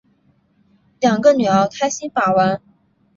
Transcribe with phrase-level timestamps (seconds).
[0.99, 2.59] 两个女儿开心把玩